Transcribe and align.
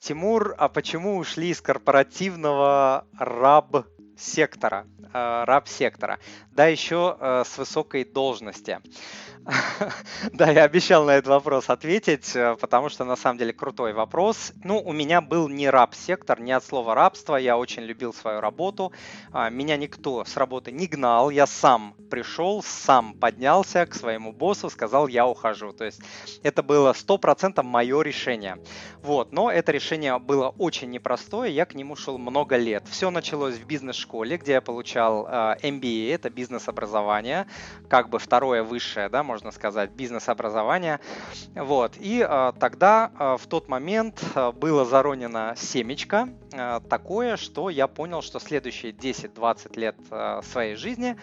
Тимур, 0.00 0.54
а 0.56 0.70
почему 0.70 1.18
ушли 1.18 1.50
из 1.50 1.60
корпоративного 1.60 3.06
раб 3.18 3.86
сектора, 4.20 4.86
э, 5.12 5.44
раб 5.44 5.68
сектора, 5.68 6.18
да 6.52 6.66
еще 6.66 7.16
э, 7.18 7.44
с 7.46 7.58
высокой 7.58 8.04
должности. 8.04 8.80
Да, 10.32 10.50
я 10.50 10.64
обещал 10.64 11.04
на 11.04 11.12
этот 11.12 11.28
вопрос 11.28 11.70
ответить, 11.70 12.34
э, 12.34 12.56
потому 12.60 12.88
что 12.88 13.04
на 13.04 13.16
самом 13.16 13.38
деле 13.38 13.52
крутой 13.52 13.92
вопрос. 13.92 14.52
Ну, 14.64 14.80
у 14.80 14.92
меня 14.92 15.20
был 15.20 15.48
не 15.48 15.70
раб-сектор, 15.70 16.40
не 16.40 16.52
от 16.52 16.64
слова 16.64 16.94
рабство. 16.94 17.36
Я 17.36 17.56
очень 17.56 17.82
любил 17.82 18.12
свою 18.12 18.40
работу. 18.40 18.92
А, 19.32 19.50
меня 19.50 19.76
никто 19.76 20.24
с 20.24 20.36
работы 20.36 20.72
не 20.72 20.86
гнал. 20.86 21.30
Я 21.30 21.46
сам 21.46 21.94
пришел, 22.10 22.62
сам 22.62 23.14
поднялся 23.14 23.86
к 23.86 23.94
своему 23.94 24.32
боссу, 24.32 24.68
сказал, 24.70 25.08
я 25.08 25.26
ухожу. 25.26 25.72
То 25.72 25.84
есть 25.84 26.00
это 26.42 26.62
было 26.62 26.92
100% 26.92 27.62
мое 27.62 28.02
решение. 28.02 28.58
Вот, 29.02 29.32
но 29.32 29.50
это 29.50 29.72
решение 29.72 30.18
было 30.18 30.50
очень 30.58 30.90
непростое, 30.90 31.54
я 31.54 31.64
к 31.64 31.74
нему 31.74 31.96
шел 31.96 32.18
много 32.18 32.56
лет. 32.56 32.84
Все 32.90 33.10
началось 33.10 33.54
в 33.54 33.66
бизнес-школе, 33.66 34.09
где 34.12 34.52
я 34.52 34.60
получал 34.60 35.26
э, 35.26 35.56
MBA, 35.62 36.14
это 36.14 36.30
бизнес-образование, 36.30 37.46
как 37.88 38.08
бы 38.08 38.18
второе 38.18 38.62
высшее, 38.62 39.08
да, 39.08 39.22
можно 39.22 39.50
сказать, 39.52 39.90
бизнес-образование. 39.90 41.00
Вот. 41.54 41.94
И 41.98 42.26
э, 42.28 42.52
тогда, 42.58 43.10
э, 43.18 43.36
в 43.40 43.46
тот 43.46 43.68
момент, 43.68 44.22
было 44.54 44.84
заронено 44.84 45.54
семечко 45.56 46.28
такое, 46.88 47.36
что 47.36 47.70
я 47.70 47.86
понял, 47.86 48.22
что 48.22 48.40
следующие 48.40 48.92
10-20 48.92 49.78
лет 49.78 49.96
своей 50.44 50.74
жизни 50.74 51.16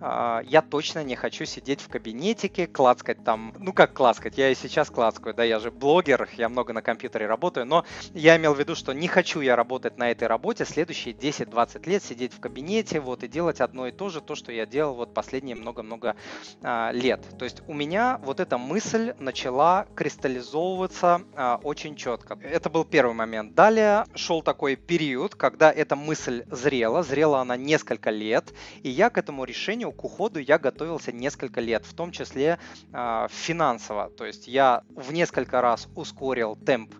а, 0.00 0.42
я 0.44 0.62
точно 0.62 1.04
не 1.04 1.16
хочу 1.16 1.44
сидеть 1.44 1.80
в 1.80 1.88
кабинетике, 1.88 2.66
клацкать 2.66 3.22
там, 3.24 3.54
ну 3.58 3.72
как 3.72 3.92
клацкать, 3.92 4.36
я 4.38 4.50
и 4.50 4.54
сейчас 4.54 4.90
клацкаю, 4.90 5.34
да, 5.34 5.44
я 5.44 5.58
же 5.58 5.70
блогер, 5.70 6.28
я 6.36 6.48
много 6.48 6.72
на 6.72 6.82
компьютере 6.82 7.26
работаю, 7.26 7.66
но 7.66 7.84
я 8.12 8.36
имел 8.36 8.54
в 8.54 8.58
виду, 8.58 8.74
что 8.74 8.92
не 8.92 9.08
хочу 9.08 9.40
я 9.40 9.56
работать 9.56 9.98
на 9.98 10.10
этой 10.10 10.28
работе 10.28 10.64
следующие 10.64 11.14
10-20 11.14 11.88
лет, 11.88 12.02
сидеть 12.02 12.23
в 12.32 12.40
кабинете, 12.40 13.00
вот, 13.00 13.22
и 13.22 13.28
делать 13.28 13.60
одно 13.60 13.86
и 13.86 13.92
то 13.92 14.08
же, 14.08 14.20
то, 14.20 14.34
что 14.34 14.52
я 14.52 14.66
делал 14.66 14.94
вот 14.94 15.12
последние 15.14 15.56
много-много 15.56 16.16
а, 16.62 16.90
лет. 16.92 17.20
То 17.38 17.44
есть 17.44 17.62
у 17.66 17.74
меня 17.74 18.20
вот 18.22 18.40
эта 18.40 18.58
мысль 18.58 19.14
начала 19.18 19.86
кристаллизовываться 19.94 21.22
а, 21.34 21.60
очень 21.62 21.96
четко. 21.96 22.38
Это 22.42 22.70
был 22.70 22.84
первый 22.84 23.14
момент. 23.14 23.54
Далее 23.54 24.06
шел 24.14 24.42
такой 24.42 24.76
период, 24.76 25.34
когда 25.34 25.72
эта 25.72 25.96
мысль 25.96 26.44
зрела, 26.50 27.02
зрела 27.02 27.40
она 27.40 27.56
несколько 27.56 28.10
лет, 28.10 28.52
и 28.82 28.88
я 28.88 29.10
к 29.10 29.18
этому 29.18 29.44
решению 29.44 29.92
к 29.92 30.04
уходу 30.04 30.38
я 30.38 30.58
готовился 30.58 31.12
несколько 31.12 31.60
лет, 31.60 31.84
в 31.84 31.94
том 31.94 32.12
числе 32.12 32.58
э, 32.92 33.26
финансово. 33.30 34.10
То 34.10 34.24
есть 34.24 34.48
я 34.48 34.82
в 34.88 35.12
несколько 35.12 35.60
раз 35.60 35.88
ускорил 35.94 36.56
темп 36.56 36.94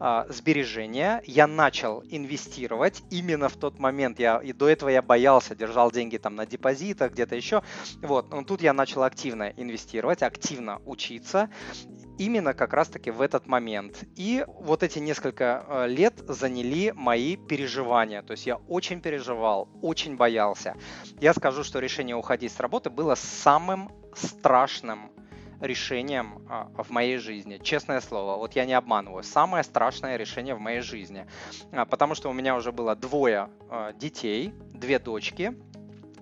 э, 0.00 0.24
сбережения, 0.28 1.22
я 1.26 1.46
начал 1.46 2.02
инвестировать. 2.08 3.02
Именно 3.10 3.48
в 3.48 3.56
тот 3.56 3.78
момент 3.78 4.18
я 4.18 4.38
и 4.38 4.52
до 4.52 4.68
этого 4.68 4.88
я 4.88 5.02
боялся, 5.02 5.54
держал 5.54 5.90
деньги 5.90 6.16
там 6.16 6.34
на 6.34 6.46
депозитах, 6.46 7.12
где-то 7.12 7.36
еще. 7.36 7.62
Вот, 8.02 8.32
но 8.32 8.42
тут 8.42 8.62
я 8.62 8.72
начал 8.72 9.02
активно 9.02 9.50
инвестировать, 9.56 10.22
активно 10.22 10.80
учиться 10.84 11.50
именно 12.20 12.52
как 12.52 12.74
раз-таки 12.74 13.10
в 13.10 13.22
этот 13.22 13.46
момент. 13.46 14.04
И 14.14 14.44
вот 14.46 14.82
эти 14.82 14.98
несколько 14.98 15.64
э, 15.66 15.88
лет 15.88 16.14
заняли 16.28 16.92
мои 16.94 17.36
переживания. 17.36 18.22
То 18.22 18.32
есть 18.32 18.46
я 18.46 18.56
очень 18.56 19.00
переживал, 19.00 19.68
очень 19.80 20.16
боялся. 20.16 20.76
Я 21.20 21.32
скажу, 21.32 21.64
что 21.64 21.78
решение 21.78 22.14
уходить 22.14 22.52
с 22.52 22.60
работы 22.60 22.90
было 22.90 23.14
самым 23.14 23.90
страшным 24.14 25.12
решением 25.60 26.42
а, 26.48 26.70
в 26.82 26.90
моей 26.90 27.18
жизни. 27.18 27.58
Честное 27.62 28.00
слово, 28.00 28.36
вот 28.36 28.56
я 28.56 28.64
не 28.64 28.72
обманываю. 28.72 29.22
Самое 29.22 29.62
страшное 29.64 30.16
решение 30.16 30.54
в 30.54 30.60
моей 30.60 30.80
жизни. 30.80 31.26
А, 31.72 31.84
потому 31.84 32.14
что 32.14 32.30
у 32.30 32.32
меня 32.32 32.56
уже 32.56 32.72
было 32.72 32.96
двое 32.96 33.50
а, 33.68 33.92
детей, 33.92 34.52
две 34.72 34.98
дочки. 34.98 35.54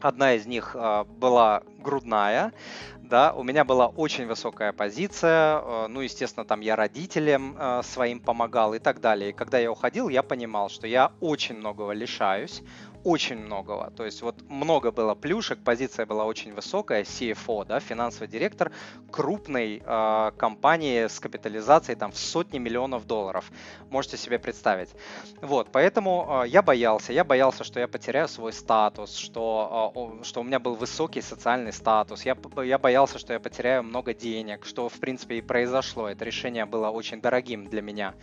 Одна 0.00 0.34
из 0.34 0.46
них 0.46 0.76
была 0.76 1.64
грудная, 1.78 2.52
да, 3.00 3.32
у 3.32 3.42
меня 3.42 3.64
была 3.64 3.88
очень 3.88 4.26
высокая 4.26 4.72
позиция, 4.72 5.60
э, 5.60 5.86
ну, 5.88 6.00
естественно, 6.00 6.44
там 6.44 6.60
я 6.60 6.76
родителям 6.76 7.56
э, 7.58 7.82
своим 7.82 8.20
помогал 8.20 8.74
и 8.74 8.78
так 8.78 9.00
далее. 9.00 9.30
И 9.30 9.32
когда 9.32 9.58
я 9.58 9.72
уходил, 9.72 10.08
я 10.08 10.22
понимал, 10.22 10.68
что 10.68 10.86
я 10.86 11.12
очень 11.20 11.56
многого 11.56 11.92
лишаюсь, 11.92 12.62
очень 13.04 13.38
многого. 13.38 13.90
То 13.90 14.04
есть 14.04 14.22
вот 14.22 14.42
много 14.48 14.90
было 14.90 15.14
плюшек, 15.14 15.58
позиция 15.64 16.06
была 16.06 16.24
очень 16.24 16.52
высокая, 16.52 17.04
CFO, 17.04 17.64
да, 17.64 17.80
финансовый 17.80 18.28
директор 18.28 18.72
крупной 19.10 19.82
э, 19.84 20.32
компании 20.36 21.06
с 21.06 21.20
капитализацией 21.20 21.96
там 21.96 22.12
в 22.12 22.18
сотни 22.18 22.58
миллионов 22.58 23.06
долларов. 23.06 23.50
Можете 23.90 24.16
себе 24.16 24.38
представить. 24.38 24.90
Вот, 25.40 25.68
поэтому 25.72 26.42
э, 26.44 26.48
я 26.48 26.62
боялся, 26.62 27.12
я 27.12 27.24
боялся, 27.24 27.64
что 27.64 27.80
я 27.80 27.88
потеряю 27.88 28.28
свой 28.28 28.52
статус, 28.52 29.16
что, 29.16 29.92
э, 30.20 30.24
что 30.24 30.40
у 30.40 30.44
меня 30.44 30.58
был 30.58 30.74
высокий 30.74 31.22
социальный 31.22 31.67
статус, 31.72 32.24
я, 32.24 32.36
я 32.62 32.78
боялся, 32.78 33.18
что 33.18 33.32
я 33.32 33.40
потеряю 33.40 33.82
много 33.82 34.14
денег, 34.14 34.64
что 34.64 34.88
в 34.88 34.98
принципе 35.00 35.38
и 35.38 35.40
произошло. 35.40 36.08
Это 36.08 36.24
решение 36.24 36.64
было 36.64 36.88
очень 36.90 37.20
дорогим 37.20 37.66
для 37.66 37.82
меня, 37.82 38.14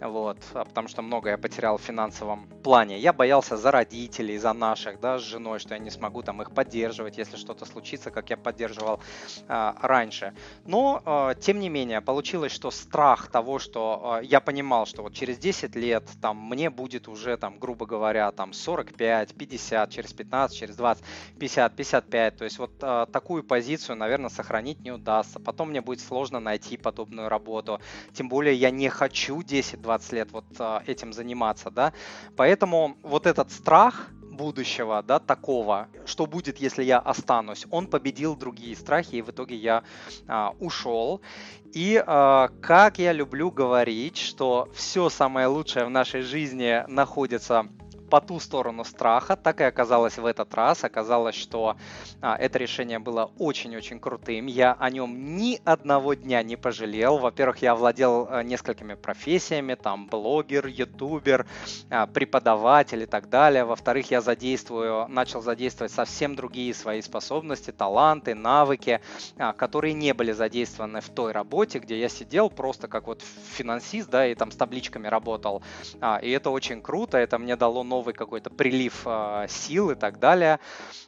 вот, 0.00 0.38
потому 0.52 0.88
что 0.88 1.02
много 1.02 1.30
я 1.30 1.38
потерял 1.38 1.78
в 1.78 1.82
финансовом 1.82 2.48
плане. 2.62 2.98
Я 2.98 3.12
боялся 3.12 3.56
за 3.56 3.70
родителей, 3.70 4.38
за 4.38 4.52
наших, 4.52 5.00
да, 5.00 5.18
с 5.18 5.22
женой, 5.22 5.58
что 5.58 5.74
я 5.74 5.78
не 5.78 5.90
смогу 5.90 6.22
там 6.22 6.42
их 6.42 6.52
поддерживать, 6.52 7.18
если 7.18 7.36
что-то 7.36 7.64
случится, 7.64 8.10
как 8.10 8.30
я 8.30 8.36
поддерживал 8.36 9.00
э, 9.48 9.72
раньше. 9.82 10.34
Но, 10.64 11.02
э, 11.04 11.34
тем 11.40 11.60
не 11.60 11.68
менее, 11.68 12.00
получилось, 12.00 12.52
что 12.52 12.70
страх 12.70 13.28
того, 13.30 13.58
что 13.58 14.18
э, 14.20 14.24
я 14.24 14.40
понимал, 14.40 14.86
что 14.86 15.02
вот 15.02 15.14
через 15.14 15.38
10 15.38 15.76
лет 15.76 16.04
там 16.20 16.36
мне 16.36 16.70
будет 16.70 17.08
уже 17.08 17.36
там, 17.36 17.58
грубо 17.58 17.86
говоря, 17.86 18.30
там 18.32 18.52
45, 18.52 19.34
50, 19.34 19.90
через 19.90 20.12
15, 20.12 20.56
через 20.56 20.76
20, 20.76 21.04
50, 21.38 21.76
55, 21.76 22.36
то 22.36 22.44
есть 22.44 22.58
вот 22.58 22.72
э, 22.86 23.06
такую 23.12 23.42
позицию, 23.42 23.96
наверное, 23.96 24.30
сохранить 24.30 24.80
не 24.80 24.92
удастся. 24.92 25.40
Потом 25.40 25.70
мне 25.70 25.80
будет 25.80 26.00
сложно 26.00 26.40
найти 26.40 26.76
подобную 26.76 27.28
работу, 27.28 27.80
тем 28.12 28.28
более 28.28 28.54
я 28.54 28.70
не 28.70 28.88
хочу 28.88 29.40
10-20 29.40 30.14
лет 30.14 30.32
вот 30.32 30.44
э, 30.58 30.80
этим 30.86 31.12
заниматься, 31.12 31.70
да, 31.70 31.92
поэтому 32.36 32.96
вот 33.02 33.26
этот 33.26 33.50
страх, 33.50 34.10
будущего, 34.36 35.02
да, 35.02 35.18
такого, 35.18 35.88
что 36.04 36.26
будет, 36.26 36.58
если 36.58 36.84
я 36.84 36.98
останусь. 36.98 37.66
Он 37.70 37.86
победил 37.86 38.36
другие 38.36 38.76
страхи, 38.76 39.16
и 39.16 39.22
в 39.22 39.30
итоге 39.30 39.56
я 39.56 39.82
а, 40.28 40.52
ушел. 40.60 41.20
И 41.72 42.02
а, 42.06 42.48
как 42.60 42.98
я 42.98 43.12
люблю 43.12 43.50
говорить, 43.50 44.18
что 44.18 44.68
все 44.74 45.08
самое 45.08 45.46
лучшее 45.46 45.86
в 45.86 45.90
нашей 45.90 46.20
жизни 46.20 46.84
находится 46.86 47.66
по 48.08 48.20
ту 48.20 48.40
сторону 48.40 48.84
страха. 48.84 49.36
Так 49.36 49.60
и 49.60 49.64
оказалось 49.64 50.18
в 50.18 50.26
этот 50.26 50.54
раз. 50.54 50.84
Оказалось, 50.84 51.34
что 51.34 51.76
а, 52.20 52.36
это 52.36 52.58
решение 52.58 52.98
было 52.98 53.30
очень-очень 53.38 54.00
крутым. 54.00 54.46
Я 54.46 54.76
о 54.78 54.90
нем 54.90 55.36
ни 55.36 55.60
одного 55.64 56.14
дня 56.14 56.42
не 56.42 56.56
пожалел. 56.56 57.18
Во-первых, 57.18 57.62
я 57.62 57.74
владел 57.74 58.28
а, 58.30 58.42
несколькими 58.42 58.94
профессиями, 58.94 59.74
там 59.74 60.06
блогер, 60.06 60.66
ютубер, 60.66 61.46
а, 61.90 62.06
преподаватель 62.06 63.02
и 63.02 63.06
так 63.06 63.28
далее. 63.28 63.64
Во-вторых, 63.64 64.10
я 64.10 64.20
задействую, 64.20 65.08
начал 65.08 65.42
задействовать 65.42 65.92
совсем 65.92 66.36
другие 66.36 66.72
свои 66.74 67.02
способности, 67.02 67.72
таланты, 67.72 68.34
навыки, 68.34 69.00
а, 69.36 69.52
которые 69.52 69.94
не 69.94 70.14
были 70.14 70.32
задействованы 70.32 71.00
в 71.00 71.08
той 71.08 71.32
работе, 71.32 71.78
где 71.78 71.98
я 71.98 72.08
сидел 72.08 72.50
просто 72.50 72.88
как 72.88 73.06
вот 73.06 73.22
финансист, 73.56 74.10
да, 74.10 74.26
и 74.26 74.34
там 74.34 74.50
с 74.50 74.56
табличками 74.56 75.08
работал. 75.08 75.62
А, 76.00 76.18
и 76.18 76.30
это 76.30 76.50
очень 76.50 76.82
круто, 76.82 77.18
это 77.18 77.38
мне 77.38 77.56
дало 77.56 77.82
новый 77.82 77.95
новый 77.96 78.12
какой-то 78.12 78.50
прилив 78.50 79.02
э, 79.06 79.46
сил 79.48 79.90
и 79.90 79.94
так 79.94 80.18
далее. 80.18 80.58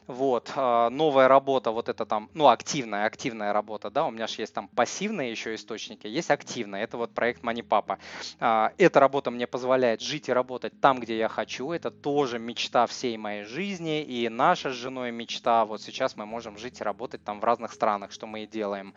Вот, 0.07 0.51
э, 0.55 0.89
новая 0.89 1.27
работа, 1.27 1.69
вот 1.71 1.87
это 1.87 2.05
там, 2.05 2.29
ну, 2.33 2.47
активная, 2.47 3.05
активная 3.05 3.53
работа, 3.53 3.91
да, 3.91 4.05
у 4.05 4.11
меня 4.11 4.25
же 4.25 4.41
есть 4.41 4.53
там 4.55 4.67
пассивные 4.67 5.29
еще 5.29 5.53
источники, 5.53 6.07
есть 6.07 6.31
активная, 6.31 6.83
это 6.83 6.97
вот 6.97 7.13
проект 7.13 7.43
Манипапа. 7.43 7.99
Эта 8.39 8.99
работа 8.99 9.29
мне 9.29 9.45
позволяет 9.45 10.01
жить 10.01 10.29
и 10.29 10.33
работать 10.33 10.81
там, 10.81 10.99
где 10.99 11.17
я 11.17 11.27
хочу, 11.27 11.71
это 11.71 11.91
тоже 11.91 12.39
мечта 12.39 12.87
всей 12.87 13.17
моей 13.17 13.43
жизни, 13.43 14.01
и 14.01 14.29
наша 14.29 14.71
с 14.71 14.73
женой 14.73 15.11
мечта, 15.11 15.65
вот 15.65 15.81
сейчас 15.81 16.15
мы 16.15 16.25
можем 16.25 16.57
жить 16.57 16.81
и 16.81 16.83
работать 16.83 17.23
там 17.23 17.39
в 17.39 17.43
разных 17.43 17.71
странах, 17.73 18.11
что 18.11 18.25
мы 18.25 18.43
и 18.43 18.47
делаем. 18.47 18.95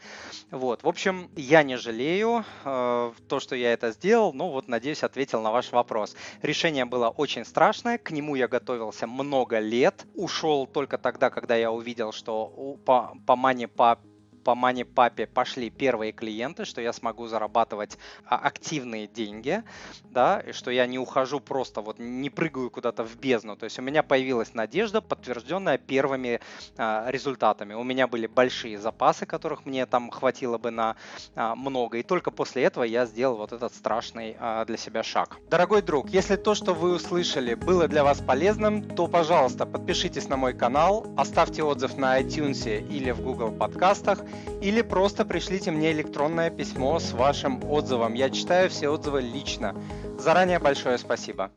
Вот, 0.50 0.82
в 0.82 0.88
общем, 0.88 1.30
я 1.36 1.62
не 1.62 1.76
жалею 1.76 2.44
э, 2.64 3.12
то, 3.28 3.40
что 3.40 3.54
я 3.54 3.74
это 3.74 3.90
сделал, 3.90 4.32
ну 4.32 4.48
вот, 4.48 4.68
надеюсь, 4.68 5.02
ответил 5.02 5.42
на 5.42 5.50
ваш 5.50 5.72
вопрос. 5.72 6.16
Решение 6.40 6.86
было 6.86 7.10
очень 7.10 7.44
страшное, 7.44 7.81
страшное, 7.82 7.98
к 7.98 8.12
нему 8.12 8.36
я 8.36 8.48
готовился 8.48 9.06
много 9.06 9.58
лет, 9.58 10.06
ушел 10.14 10.66
только 10.66 10.98
тогда, 10.98 11.30
когда 11.30 11.56
я 11.56 11.70
увидел, 11.70 12.12
что 12.12 12.76
по, 12.84 13.12
по 13.26 13.36
мане 13.36 13.66
по 13.66 13.98
по 14.44 14.54
мани 14.54 14.84
папе 14.84 15.26
пошли 15.26 15.70
первые 15.70 16.12
клиенты, 16.12 16.64
что 16.64 16.80
я 16.80 16.92
смогу 16.92 17.26
зарабатывать 17.26 17.98
а, 18.24 18.36
активные 18.36 19.06
деньги, 19.06 19.62
да, 20.04 20.40
и 20.40 20.52
что 20.52 20.70
я 20.70 20.86
не 20.86 20.98
ухожу 20.98 21.40
просто 21.40 21.80
вот 21.80 21.98
не 21.98 22.30
прыгаю 22.30 22.70
куда-то 22.70 23.04
в 23.04 23.16
бездну. 23.16 23.56
То 23.56 23.64
есть 23.64 23.78
у 23.78 23.82
меня 23.82 24.02
появилась 24.02 24.54
надежда, 24.54 25.00
подтвержденная 25.00 25.78
первыми 25.78 26.40
а, 26.76 27.10
результатами. 27.10 27.74
У 27.74 27.84
меня 27.84 28.06
были 28.06 28.26
большие 28.26 28.78
запасы, 28.78 29.26
которых 29.26 29.66
мне 29.66 29.86
там 29.86 30.10
хватило 30.10 30.58
бы 30.58 30.70
на 30.70 30.96
а, 31.34 31.54
много. 31.54 31.98
И 31.98 32.02
только 32.02 32.30
после 32.30 32.64
этого 32.64 32.84
я 32.84 33.06
сделал 33.06 33.36
вот 33.36 33.52
этот 33.52 33.74
страшный 33.74 34.36
для 34.66 34.76
себя 34.76 35.02
шаг. 35.02 35.38
Дорогой 35.48 35.82
друг, 35.82 36.10
если 36.10 36.36
то, 36.36 36.54
что 36.54 36.74
вы 36.74 36.94
услышали, 36.94 37.54
было 37.54 37.88
для 37.88 38.04
вас 38.04 38.20
полезным, 38.20 38.82
то, 38.82 39.06
пожалуйста, 39.06 39.66
подпишитесь 39.66 40.28
на 40.28 40.36
мой 40.36 40.54
канал, 40.54 41.06
оставьте 41.16 41.62
отзыв 41.62 41.96
на 41.96 42.20
iTunes 42.20 42.86
или 42.88 43.10
в 43.10 43.22
Google 43.22 43.52
подкастах, 43.52 44.20
или 44.60 44.82
просто 44.82 45.24
пришлите 45.24 45.70
мне 45.70 45.92
электронное 45.92 46.50
письмо 46.50 46.98
с 46.98 47.12
вашим 47.12 47.62
отзывом. 47.70 48.14
Я 48.14 48.30
читаю 48.30 48.68
все 48.68 48.88
отзывы 48.88 49.20
лично. 49.20 49.74
Заранее 50.18 50.58
большое 50.58 50.98
спасибо. 50.98 51.52